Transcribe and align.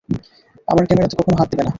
আমার 0.67 0.83
ক্যামেরাতে 0.87 1.15
কখনো 1.19 1.35
হাত 1.39 1.47
দেবে 1.51 1.63
না! 1.63 1.69